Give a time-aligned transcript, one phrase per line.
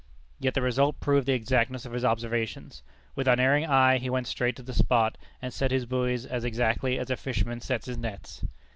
[0.39, 2.81] Yet the result proved the exactness of his observations.
[3.13, 6.97] With unerring eye he went straight to the spot, and set his buoys as exactly
[6.97, 8.43] as a fisherman sets his nets.